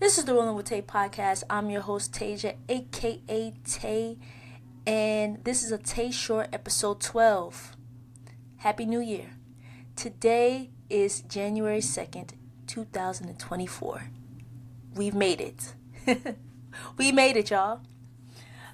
[0.00, 1.42] This is the Rolling with Tay podcast.
[1.50, 4.16] I'm your host, Tasia, aka Tay,
[4.86, 7.76] and this is a Tay Short episode 12.
[8.58, 9.30] Happy New Year.
[9.96, 12.34] Today is January 2nd,
[12.68, 14.10] 2024.
[14.94, 15.74] We've made it.
[16.96, 17.80] we made it, y'all.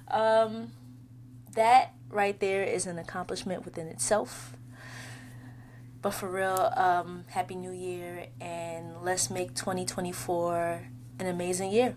[0.09, 0.73] Um,
[1.55, 4.55] that right there is an accomplishment within itself.
[6.03, 10.89] But for real, um, Happy New Year, and let's make 2024
[11.19, 11.95] an amazing year.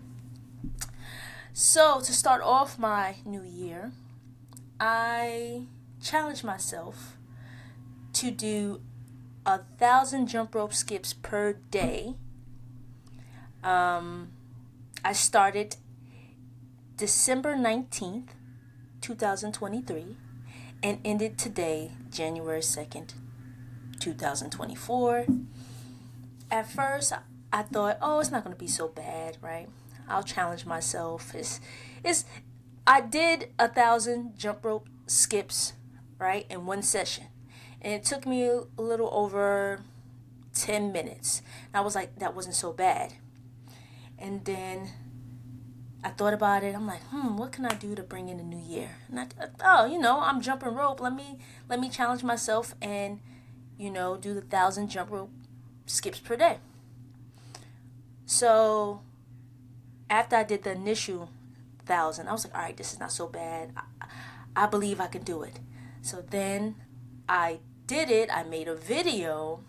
[1.53, 3.91] So, to start off my new year,
[4.79, 5.63] I
[6.01, 7.17] challenged myself
[8.13, 8.81] to do
[9.45, 12.15] a thousand jump rope skips per day.
[13.63, 14.29] Um,
[15.03, 15.75] I started
[16.95, 18.29] December 19th,
[19.01, 20.17] 2023,
[20.83, 23.13] and ended today, January 2nd,
[23.99, 25.25] 2024.
[26.51, 27.13] At first,
[27.51, 29.67] I thought, oh, it's not going to be so bad, right?
[30.07, 31.33] I'll challenge myself.
[31.33, 31.59] It's,
[32.03, 32.25] it's,
[32.85, 35.73] I did a thousand jump rope skips,
[36.17, 37.25] right, in one session.
[37.81, 39.81] And it took me a little over
[40.53, 41.41] 10 minutes.
[41.67, 43.13] And I was like, that wasn't so bad.
[44.17, 44.89] And then
[46.03, 46.75] I thought about it.
[46.75, 48.97] I'm like, hmm, what can I do to bring in the new year?
[49.09, 49.27] And I,
[49.63, 50.99] oh, you know, I'm jumping rope.
[50.99, 53.19] Let me let me challenge myself and,
[53.77, 55.31] you know, do the thousand jump rope
[55.85, 56.57] skips per day.
[58.29, 59.01] So
[60.07, 61.31] after I did the initial
[61.87, 63.73] thousand, I was like, all right, this is not so bad.
[63.75, 64.05] I,
[64.55, 65.59] I believe I can do it.
[66.03, 66.75] So then
[67.27, 68.29] I did it.
[68.31, 69.61] I made a video.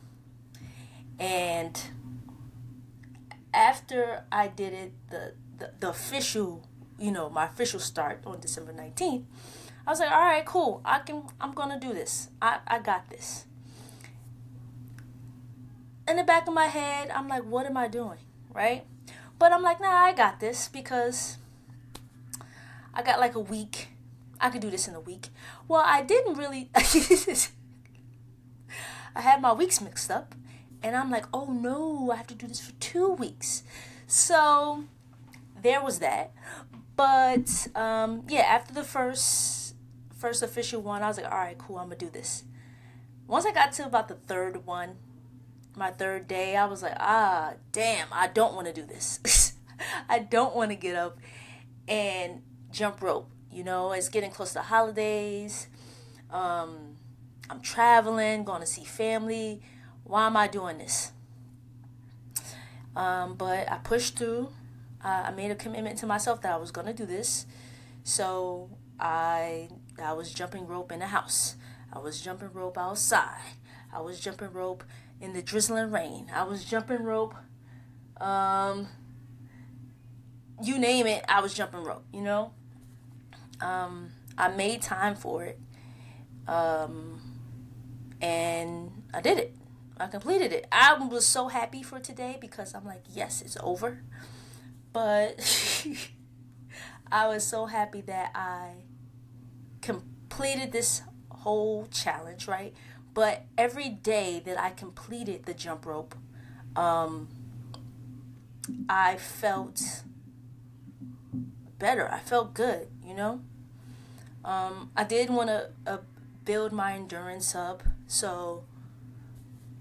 [1.18, 1.80] And
[3.54, 8.74] after I did it, the, the, the official, you know, my official start on December
[8.74, 9.24] 19th,
[9.86, 10.82] I was like, all right, cool.
[10.84, 12.28] I can, I'm going to do this.
[12.42, 13.46] I, I got this.
[16.06, 18.18] In the back of my head, I'm like, what am I doing?
[18.52, 18.84] Right?
[19.38, 21.38] But I'm like, nah, I got this because
[22.92, 23.88] I got like a week.
[24.40, 25.28] I could do this in a week.
[25.68, 26.70] Well, I didn't really.
[26.74, 26.82] I
[29.22, 30.34] had my weeks mixed up,
[30.82, 33.62] and I'm like, oh no, I have to do this for two weeks.
[34.06, 34.84] So
[35.62, 36.32] there was that.
[36.96, 39.74] But um, yeah, after the first
[40.16, 42.44] first official one, I was like, all right, cool, I'm gonna do this.
[43.26, 44.96] Once I got to about the third one,
[45.76, 49.54] my third day, I was like, ah, damn, I don't want to do this.
[50.08, 51.18] I don't want to get up
[51.88, 53.30] and jump rope.
[53.52, 55.68] You know, it's getting close to holidays.
[56.30, 56.96] Um,
[57.48, 59.60] I'm traveling, going to see family.
[60.04, 61.12] Why am I doing this?
[62.94, 64.50] Um, but I pushed through.
[65.04, 67.46] Uh, I made a commitment to myself that I was going to do this.
[68.04, 69.68] So I
[70.02, 71.56] I was jumping rope in the house.
[71.92, 73.40] I was jumping rope outside.
[73.92, 74.84] I was jumping rope
[75.20, 76.30] in the drizzling rain.
[76.34, 77.34] I was jumping rope.
[78.20, 78.88] Um,
[80.62, 82.52] you name it, I was jumping rope, you know?
[83.60, 85.58] Um, I made time for it.
[86.46, 87.20] Um,
[88.20, 89.54] and I did it.
[89.98, 90.66] I completed it.
[90.72, 94.02] I was so happy for today because I'm like, yes, it's over.
[94.92, 95.38] But
[97.12, 98.84] I was so happy that I
[99.82, 102.74] completed this whole challenge, right?
[103.12, 106.14] But every day that I completed the jump rope,
[106.76, 107.28] um,
[108.88, 110.02] I felt
[111.78, 112.08] better.
[112.10, 113.40] I felt good, you know?
[114.44, 115.98] Um, I did want to uh,
[116.44, 118.64] build my endurance up, so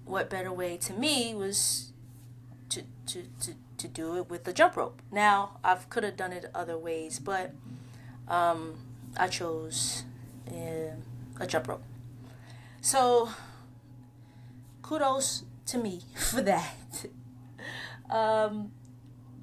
[0.06, 1.94] what better way to me was
[2.70, 5.02] to, to, to, to do it with the jump rope.
[5.12, 7.54] Now, I could have done it other ways, but
[8.28, 8.80] um,
[9.16, 10.04] I chose
[10.52, 10.96] uh,
[11.40, 11.84] a jump rope.
[12.82, 13.30] So,
[14.82, 17.06] kudos to me for that.
[18.10, 18.72] um,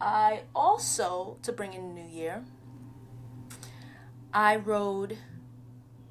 [0.00, 2.44] I also, to bring in the new year,
[4.32, 5.18] I rode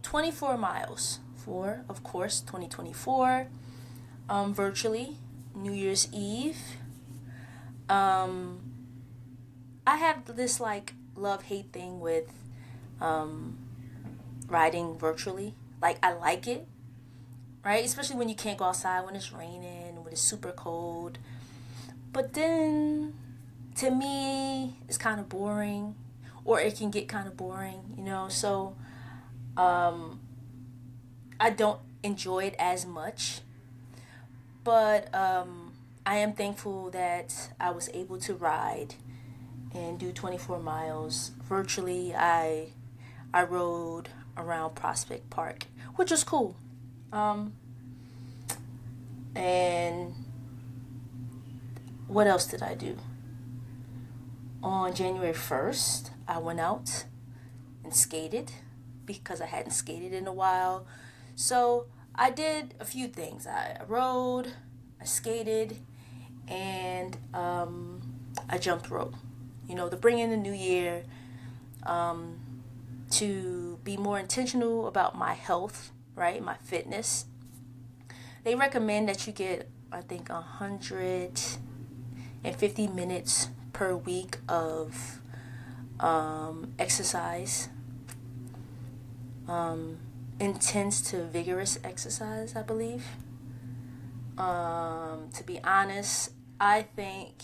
[0.04, 3.48] 24 miles for, of course, 2024,
[4.30, 5.18] um, virtually,
[5.56, 6.58] New Year's Eve.
[7.90, 8.62] Um,
[9.86, 12.32] I have this like love hate thing with
[13.00, 13.58] um,
[14.48, 15.54] riding virtually.
[15.82, 16.68] Like, I like it,
[17.66, 17.84] right?
[17.84, 21.18] Especially when you can't go outside when it's raining, when it's super cold.
[22.14, 23.16] But then,
[23.78, 25.96] to me, it's kind of boring,
[26.46, 28.30] or it can get kind of boring, you know.
[28.30, 28.76] So,
[29.58, 30.22] um,
[31.40, 33.42] I don't enjoy it as much.
[34.64, 35.74] But um,
[36.06, 38.96] I am thankful that I was able to ride
[39.74, 42.16] and do 24 miles virtually.
[42.16, 42.70] I
[43.34, 45.66] I rode around Prospect Park,
[45.96, 46.56] which was cool.
[47.16, 47.54] Um,
[49.36, 50.14] and
[52.08, 52.98] what else did I do?
[54.66, 57.06] on January 1st, I went out
[57.84, 58.52] and skated
[59.06, 60.88] because I hadn't skated in a while.
[61.36, 61.86] So
[62.16, 63.46] I did a few things.
[63.46, 64.54] I rode,
[65.00, 65.78] I skated,
[66.48, 68.02] and um,
[68.50, 69.14] I jumped rope.
[69.70, 71.04] You know, to bring in the new year,
[71.84, 72.40] um,
[73.12, 77.26] to be more intentional about my health, right, my fitness.
[78.44, 85.20] They recommend that you get, I think, 150 minutes per week of
[86.00, 87.70] um, exercise.
[89.48, 89.98] Um,
[90.40, 93.06] intense to vigorous exercise, I believe.
[94.38, 97.36] Um, to be honest, I think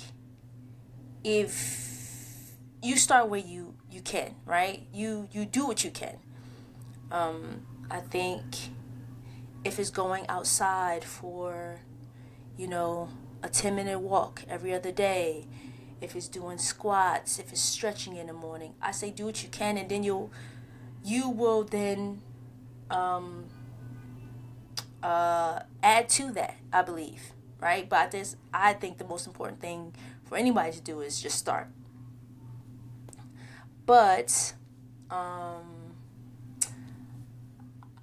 [1.24, 2.52] if
[2.82, 4.88] you start where you you can, right?
[4.94, 6.18] You you do what you can.
[7.12, 8.44] Um, I think
[9.63, 11.81] if it's going outside for,
[12.58, 13.10] you know,
[13.44, 15.48] a ten minute walk every other day,
[16.00, 19.50] if it's doing squats, if it's stretching in the morning, I say do what you
[19.50, 20.31] can, and then you'll
[21.04, 22.22] you will then
[22.90, 23.46] um,
[25.04, 27.88] uh, add to that, I believe, right?
[27.88, 29.94] But this, I think the most important thing
[30.25, 31.68] for anybody to do is just start.
[33.86, 34.54] But
[35.10, 35.71] um,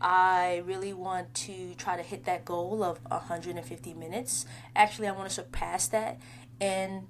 [0.01, 4.47] I really want to try to hit that goal of 150 minutes.
[4.77, 6.21] Actually, I want to surpass that.
[6.61, 7.07] And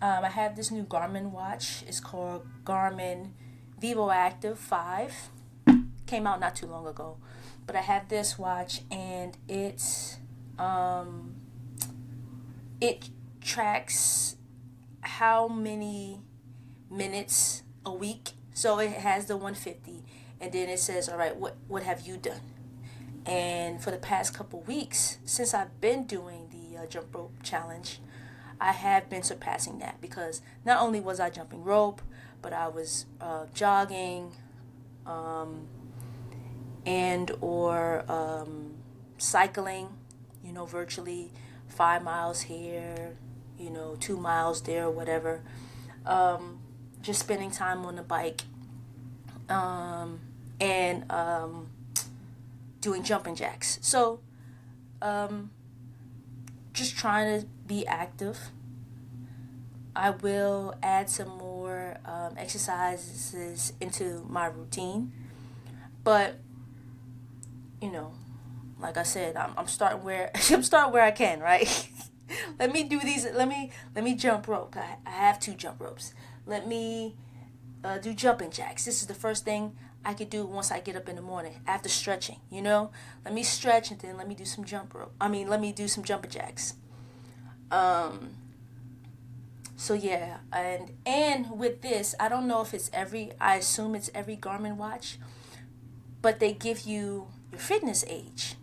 [0.00, 1.84] um, I have this new Garmin watch.
[1.86, 3.32] It's called Garmin
[3.80, 5.30] Vivoactive 5
[6.06, 7.18] came out not too long ago.
[7.66, 10.18] But I have this watch and it's
[10.58, 11.34] um
[12.80, 13.10] it
[13.40, 14.36] tracks
[15.00, 16.20] how many
[16.90, 18.30] minutes a week.
[18.54, 20.04] So it has the 150
[20.40, 22.40] and then it says, "All right, what what have you done?"
[23.24, 28.00] And for the past couple weeks, since I've been doing the uh, jump rope challenge,
[28.60, 32.00] I have been surpassing that because not only was I jumping rope,
[32.40, 34.32] but I was uh, jogging,
[35.04, 35.66] um,
[36.84, 38.74] and or um,
[39.18, 39.88] cycling,
[40.44, 41.32] you know, virtually
[41.68, 43.16] five miles here,
[43.58, 45.42] you know, two miles there, or whatever.
[46.04, 46.60] Um,
[47.02, 48.42] just spending time on the bike
[49.48, 50.20] um,
[50.60, 51.68] and um,
[52.80, 53.78] doing jumping jacks.
[53.82, 54.20] So,
[55.02, 55.50] um,
[56.72, 58.38] just trying to be active.
[59.94, 65.12] I will add some more um, exercises into my routine,
[66.04, 66.38] but
[67.80, 68.12] you know,
[68.78, 71.88] like I said, I'm, I'm starting where I'm starting where I can, right?
[72.58, 73.24] let me do these.
[73.24, 74.76] Let me let me jump rope.
[74.76, 76.12] I, I have two jump ropes.
[76.46, 77.16] Let me
[77.82, 78.84] uh, do jumping jacks.
[78.84, 79.76] This is the first thing
[80.06, 82.38] I could do once I get up in the morning after stretching.
[82.48, 82.92] You know,
[83.24, 85.12] let me stretch and then let me do some jump rope.
[85.20, 86.74] I mean, let me do some jumper jacks.
[87.72, 88.36] Um.
[89.74, 93.32] So yeah, and and with this, I don't know if it's every.
[93.40, 95.18] I assume it's every Garmin watch,
[96.22, 98.54] but they give you your fitness age.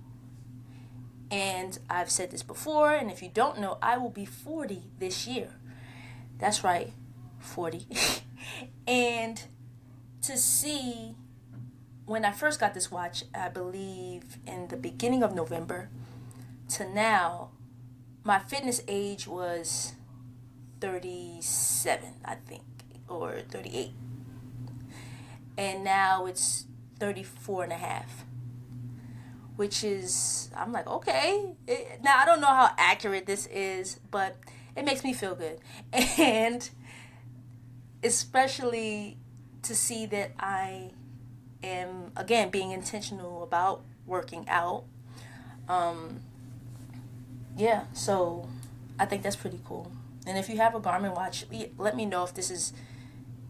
[1.29, 5.27] And I've said this before, and if you don't know, I will be 40 this
[5.27, 5.49] year.
[6.37, 6.93] That's right,
[7.39, 7.87] 40.
[8.87, 9.41] and
[10.21, 11.15] to see
[12.05, 15.89] when I first got this watch, I believe in the beginning of November,
[16.69, 17.49] to now,
[18.23, 19.93] my fitness age was
[20.81, 22.63] 37, I think,
[23.07, 23.91] or 38.
[25.57, 26.65] And now it's
[26.99, 28.25] 34 and a half
[29.55, 31.55] which is I'm like okay.
[31.67, 34.37] It, now I don't know how accurate this is, but
[34.75, 35.59] it makes me feel good,
[36.17, 36.67] and
[38.03, 39.17] especially
[39.63, 40.91] to see that I
[41.63, 44.83] am again being intentional about working out.
[45.67, 46.21] Um,
[47.57, 48.47] yeah, so
[48.99, 49.91] I think that's pretty cool.
[50.25, 51.45] And if you have a Garmin watch,
[51.77, 52.73] let me know if this is,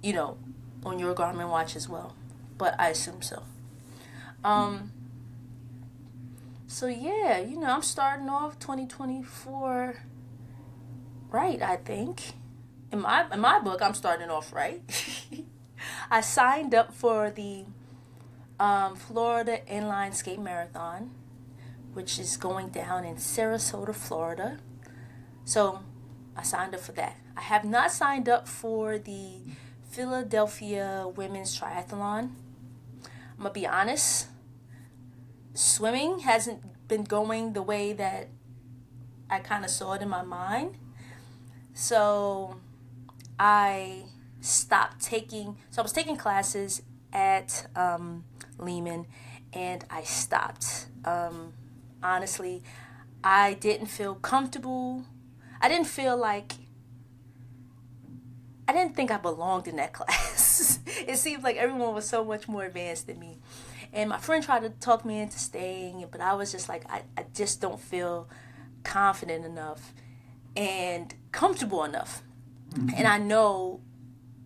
[0.02, 0.38] you know,
[0.84, 2.16] on your Garmin watch as well.
[2.58, 3.44] But I assume so.
[4.44, 4.92] Um,
[6.68, 9.96] so yeah, you know, I'm starting off 2024
[11.30, 12.34] right, I think.
[12.92, 14.82] In my in my book, I'm starting off right.
[16.12, 17.66] I signed up for the
[18.64, 21.12] um, Florida Inline Skate Marathon,
[21.92, 24.58] which is going down in Sarasota, Florida.
[25.44, 25.82] So
[26.38, 27.18] I signed up for that.
[27.36, 29.40] I have not signed up for the
[29.90, 32.32] Philadelphia Women's Triathlon.
[33.04, 34.28] I'm gonna be honest
[35.54, 38.30] swimming hasn't been going the way that
[39.30, 40.76] I kind of saw it in my mind.
[41.74, 42.62] So
[43.38, 44.06] I
[44.40, 48.24] stopped taking, so I was taking classes at um,
[48.58, 49.06] Lehman
[49.52, 50.88] and I stopped.
[51.06, 51.54] Um,
[52.02, 52.64] honestly,
[53.24, 55.06] I didn't feel comfortable.
[55.62, 56.54] I didn't feel like
[58.68, 60.80] I didn't think I belonged in that class.
[60.86, 63.40] it seemed like everyone was so much more advanced than me.
[63.92, 67.04] And my friend tried to talk me into staying, but I was just like, I,
[67.16, 68.28] I just don't feel
[68.84, 69.94] confident enough
[70.56, 72.24] and comfortable enough.
[72.74, 72.96] Mm-hmm.
[72.98, 73.82] And I know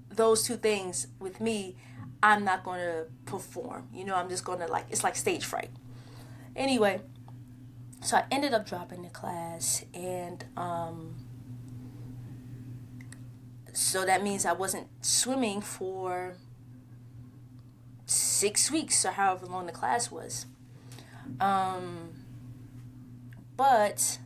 [0.10, 1.78] those two things with me,
[2.22, 3.88] I'm not going to perform.
[3.94, 5.70] You know, I'm just going to like, it's like stage fright.
[6.56, 7.02] Anyway,
[8.02, 11.16] so I ended up dropping the class and, um,
[13.74, 16.36] so that means I wasn't swimming for
[18.08, 20.48] six weeks or however long the class was.
[21.40, 22.10] Um,
[23.56, 24.18] but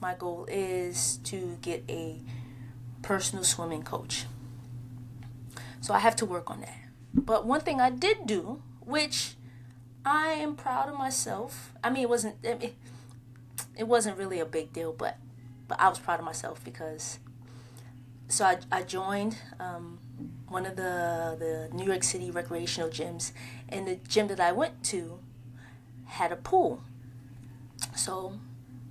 [0.00, 2.20] my goal is to get a
[3.02, 4.24] personal swimming coach.
[5.80, 6.78] So I have to work on that.
[7.14, 9.34] But one thing I did do, which
[10.04, 11.72] I am proud of myself.
[11.82, 12.74] I mean, it wasn't it,
[13.76, 15.16] it wasn't really a big deal, but
[15.66, 17.18] but I was proud of myself because
[18.28, 19.98] so I, I joined um,
[20.48, 23.32] one of the, the New York City recreational gyms,
[23.68, 25.18] and the gym that I went to
[26.04, 26.82] had a pool.
[27.94, 28.34] So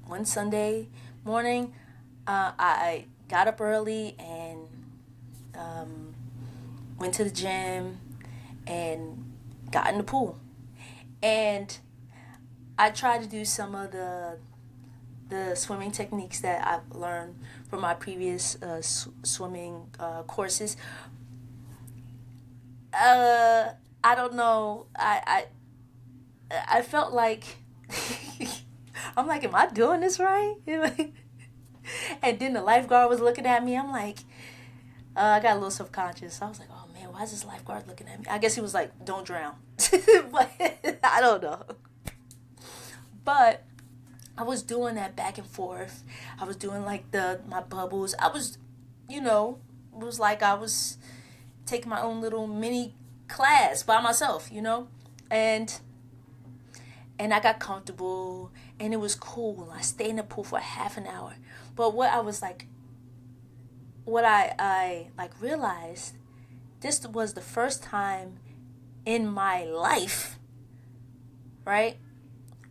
[0.05, 0.87] one Sunday
[1.23, 1.73] morning,
[2.25, 4.59] uh, I got up early and
[5.55, 6.06] um,
[6.97, 7.99] went to the gym
[8.65, 9.33] and
[9.71, 10.39] got in the pool.
[11.21, 11.77] And
[12.77, 14.37] I tried to do some of the
[15.29, 17.35] the swimming techniques that I've learned
[17.69, 20.77] from my previous uh, sw- swimming uh, courses.
[22.93, 23.71] Uh,
[24.03, 24.87] I don't know.
[24.95, 25.45] I
[26.49, 27.43] I I felt like
[29.17, 30.55] I'm like, am I doing this right?
[32.21, 33.77] and then the lifeguard was looking at me.
[33.77, 34.19] I'm like,
[35.15, 36.41] uh, I got a little self conscious.
[36.41, 36.69] I was like,
[37.17, 38.25] why is this lifeguard looking at me?
[38.29, 39.55] I guess he was like, don't drown.
[40.31, 40.51] but
[41.03, 41.63] I don't know.
[43.25, 43.63] But
[44.37, 46.03] I was doing that back and forth.
[46.39, 48.13] I was doing like the my bubbles.
[48.19, 48.59] I was,
[49.09, 49.57] you know,
[49.99, 50.99] it was like I was
[51.65, 52.93] taking my own little mini
[53.27, 54.87] class by myself, you know,
[55.31, 55.73] and
[57.17, 59.73] and I got comfortable and it was cool.
[59.75, 61.33] I stayed in the pool for half an hour.
[61.75, 62.67] But what I was like,
[64.05, 66.13] what I I like realized,
[66.81, 68.39] this was the first time
[69.05, 70.37] in my life,
[71.65, 71.97] right,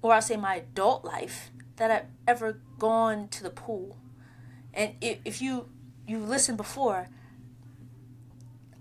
[0.02, 3.98] or I'll say my adult life that I've ever gone to the pool.
[4.72, 5.68] And if, you
[6.06, 7.08] you listened before,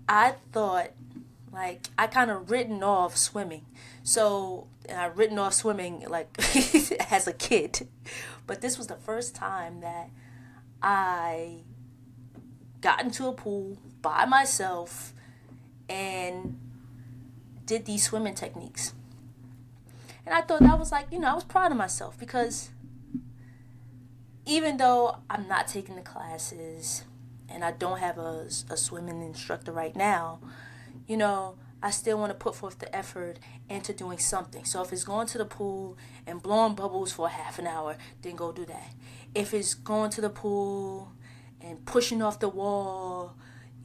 [0.08, 0.90] I thought
[1.52, 3.64] like I kind of written off swimming.
[4.02, 6.28] So I written off swimming like
[7.10, 7.88] as a kid,
[8.46, 10.10] but this was the first time that
[10.82, 11.62] I
[12.80, 15.14] got into a pool by myself
[15.88, 16.58] and
[17.64, 18.94] did these swimming techniques.
[20.24, 22.70] And I thought that was like, you know, I was proud of myself because
[24.44, 27.04] even though I'm not taking the classes
[27.48, 30.40] and I don't have a, a swimming instructor right now,
[31.06, 33.38] you know, I still want to put forth the effort
[33.68, 34.64] into doing something.
[34.64, 38.34] So if it's going to the pool and blowing bubbles for half an hour, then
[38.34, 38.94] go do that.
[39.34, 41.12] If it's going to the pool
[41.60, 43.36] and pushing off the wall,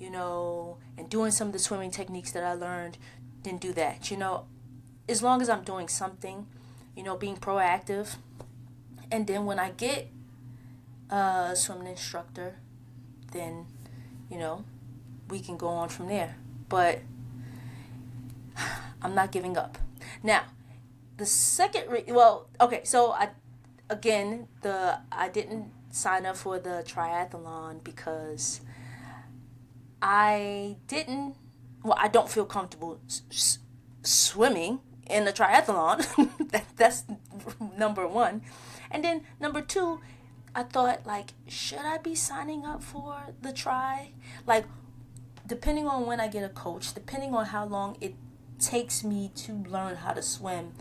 [0.01, 2.97] you know, and doing some of the swimming techniques that I learned,
[3.43, 4.09] then do that.
[4.09, 4.47] You know,
[5.07, 6.47] as long as I'm doing something,
[6.97, 8.15] you know, being proactive.
[9.11, 10.09] And then when I get
[11.11, 12.55] a swimming instructor,
[13.31, 13.67] then,
[14.27, 14.65] you know,
[15.29, 16.35] we can go on from there.
[16.67, 17.01] But
[19.03, 19.77] I'm not giving up.
[20.23, 20.45] Now,
[21.17, 23.29] the second, re- well, okay, so I,
[23.87, 28.61] again, the I didn't sign up for the triathlon because
[30.01, 31.35] I didn't,
[31.83, 33.59] well, I don't feel comfortable s-
[34.03, 34.79] swimming
[35.09, 36.05] in a triathlon.
[36.51, 37.03] that, that's
[37.77, 38.41] number one.
[38.89, 40.01] And then number two,
[40.53, 44.11] I thought like, should I be signing up for the try?
[44.45, 44.65] Like,
[45.45, 48.15] depending on when I get a coach, depending on how long it
[48.59, 50.73] takes me to learn how to swim,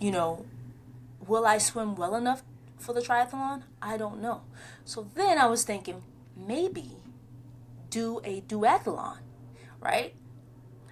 [0.00, 0.46] you know,
[1.26, 2.42] will I swim well enough
[2.78, 3.62] for the triathlon?
[3.80, 4.42] I don't know.
[4.84, 6.02] So then I was thinking
[6.36, 6.96] maybe
[7.92, 9.18] do a duathlon,
[9.78, 10.14] right?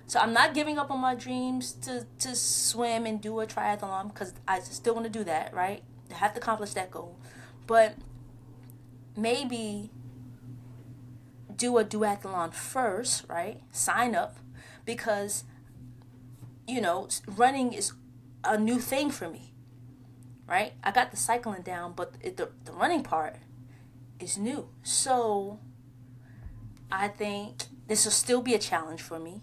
[0.06, 4.12] So I'm not giving up on my dreams to, to swim and do a triathlon
[4.12, 5.82] because I still want to do that, right?
[6.10, 7.16] I have to accomplish that goal.
[7.66, 7.96] But
[9.16, 9.90] maybe
[11.56, 13.60] do a duathlon first, right?
[13.72, 14.36] Sign up
[14.84, 15.44] because,
[16.68, 17.92] you know, running is
[18.44, 19.54] a new thing for me,
[20.46, 20.72] right?
[20.84, 23.36] I got the cycling down, but it, the, the running part
[24.18, 24.68] is new.
[24.82, 25.60] So
[26.92, 29.40] I think this will still be a challenge for me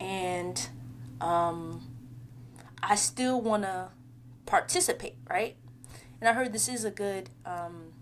[0.00, 0.68] and
[1.20, 1.82] um,
[2.82, 3.88] I still want to
[4.44, 5.56] participate, right?
[6.20, 7.92] And I heard this is a good um,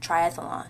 [0.00, 0.66] triathlon.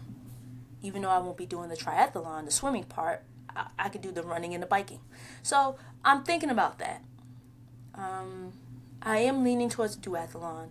[0.82, 3.22] even though I won't be doing the triathlon, the swimming part,
[3.54, 5.00] I, I could do the running and the biking.
[5.42, 7.02] So I'm thinking about that.
[7.94, 8.52] Um,
[9.02, 10.68] I am leaning towards duathlon,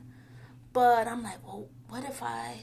[0.74, 2.62] but I'm like, well, what if I,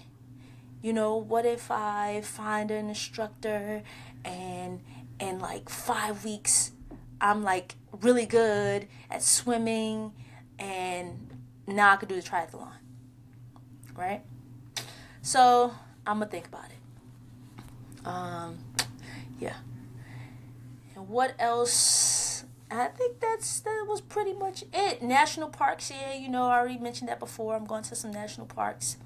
[0.83, 3.83] you know, what if I find an instructor
[4.25, 4.81] and
[5.21, 6.73] in like five weeks
[7.21, 10.13] I'm like really good at swimming
[10.59, 11.31] and
[11.67, 12.73] now I could do the triathlon.
[13.97, 14.23] Right?
[15.23, 15.73] So
[16.07, 18.07] I'm gonna think about it.
[18.07, 18.59] Um
[19.39, 19.57] yeah.
[20.95, 22.45] And what else?
[22.71, 25.03] I think that's that was pretty much it.
[25.03, 27.57] National parks, yeah, you know, I already mentioned that before.
[27.57, 28.99] I'm going to some national parks.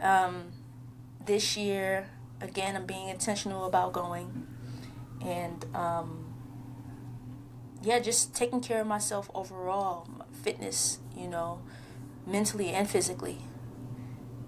[0.00, 0.52] Um,
[1.26, 2.08] this year,
[2.40, 4.46] again, I'm being intentional about going,
[5.20, 6.34] and um,
[7.82, 10.08] yeah, just taking care of myself overall,
[10.42, 11.60] fitness, you know,
[12.26, 13.38] mentally and physically.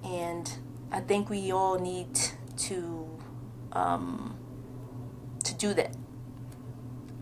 [0.04, 0.50] And
[0.90, 2.18] I think we all need
[2.58, 3.18] to
[3.72, 4.36] um,
[5.44, 5.94] to do that.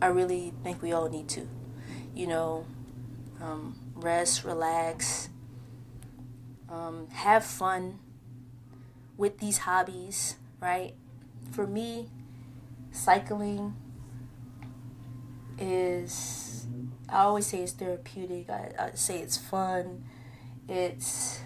[0.00, 1.48] I really think we all need to,
[2.14, 2.66] you know,
[3.40, 5.28] um, rest, relax,
[6.68, 8.00] um, have fun
[9.16, 10.94] with these hobbies, right?
[11.50, 12.08] For me,
[12.90, 13.74] cycling
[15.58, 16.66] is
[17.08, 18.48] I always say it's therapeutic.
[18.48, 20.04] I, I say it's fun.
[20.66, 21.40] It's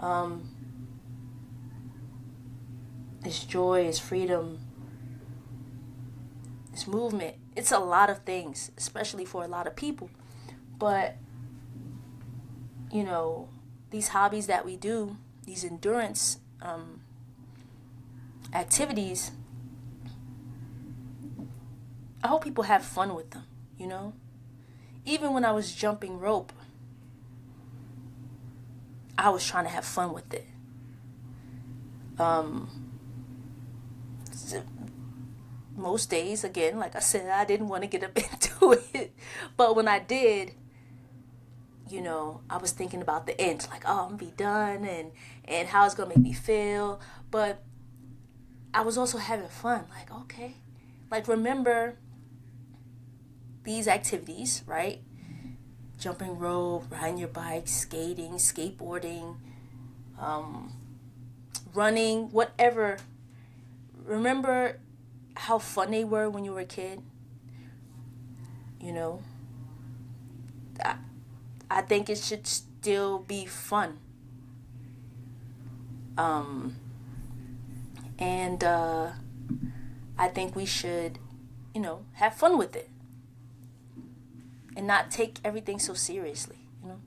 [0.00, 0.48] um,
[3.24, 3.82] it's joy.
[3.82, 4.60] It's freedom.
[6.72, 7.36] It's movement.
[7.56, 10.10] It's a lot of things, especially for a lot of people.
[10.78, 11.16] But
[12.90, 13.48] you know,
[13.90, 15.16] these hobbies that we do,
[15.48, 17.00] these endurance um,
[18.52, 19.30] activities,
[22.22, 23.44] I hope people have fun with them,
[23.78, 24.12] you know?
[25.06, 26.52] Even when I was jumping rope,
[29.16, 30.46] I was trying to have fun with it.
[32.18, 32.68] Um,
[35.74, 39.14] most days, again, like I said, I didn't want to get up into it.
[39.56, 40.52] But when I did,
[41.90, 45.12] you know, I was thinking about the end, like, oh, I'm gonna be done and
[45.44, 47.00] and how it's gonna make me feel.
[47.30, 47.62] But
[48.74, 50.54] I was also having fun, like, okay.
[51.10, 51.96] Like remember
[53.64, 55.00] these activities, right?
[55.98, 59.36] Jumping rope, riding your bike, skating, skateboarding,
[60.18, 60.72] um,
[61.74, 62.98] running, whatever.
[64.04, 64.78] Remember
[65.34, 67.02] how fun they were when you were a kid?
[68.80, 69.22] You know?
[70.84, 70.96] I,
[71.70, 73.98] I think it should still be fun.
[76.16, 76.76] Um,
[78.18, 79.10] and uh,
[80.18, 81.18] I think we should,
[81.74, 82.90] you know, have fun with it
[84.76, 87.00] and not take everything so seriously, you know.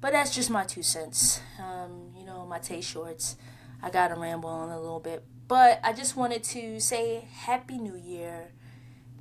[0.00, 1.40] But that's just my two cents.
[1.60, 3.36] Um, you know, my Tay Shorts.
[3.82, 7.78] I got to ramble on a little bit, but I just wanted to say Happy
[7.78, 8.52] New Year.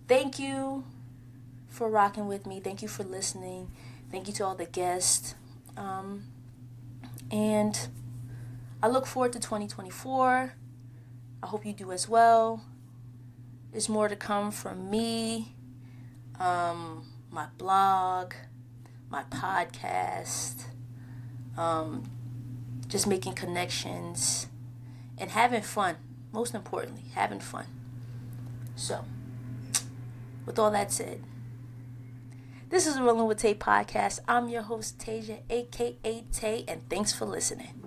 [0.07, 0.85] Thank you
[1.67, 2.59] for rocking with me.
[2.59, 3.71] Thank you for listening.
[4.11, 5.35] Thank you to all the guests.
[5.77, 6.25] Um,
[7.31, 7.87] and
[8.81, 10.53] I look forward to 2024.
[11.43, 12.63] I hope you do as well.
[13.71, 15.53] There's more to come from me.
[16.39, 18.33] Um, my blog,
[19.09, 20.63] my podcast,
[21.57, 22.09] um,
[22.87, 24.47] just making connections
[25.17, 25.97] and having fun.
[26.31, 27.65] Most importantly, having fun.
[28.75, 29.05] So,
[30.45, 31.21] with all that said,
[32.75, 34.19] this is the Rolling with Tay podcast.
[34.27, 37.84] I'm your host, Tasia, aka Tay, and thanks for listening.